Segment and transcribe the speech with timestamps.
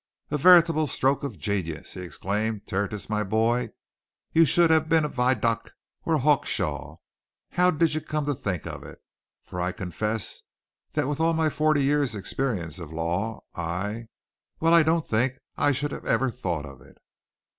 [0.31, 2.65] "A veritable stroke of genius!" he exclaimed.
[2.65, 3.69] "Tertius, my boy,
[4.33, 5.69] you should have been a Vidocq
[6.05, 6.95] or a Hawkshaw!
[7.51, 8.97] How did you come to think of it?
[9.43, 10.41] For I confess
[10.93, 14.07] that with all my forty years' experience of Law, I
[14.59, 16.97] well, I don't think I should ever have thought of it!"